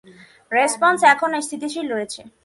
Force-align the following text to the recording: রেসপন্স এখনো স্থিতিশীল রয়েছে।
রেসপন্স 0.51 0.99
এখনো 1.13 1.37
স্থিতিশীল 1.41 1.85
রয়েছে। 1.93 2.21